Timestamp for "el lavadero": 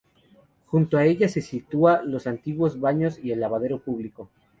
3.33-3.77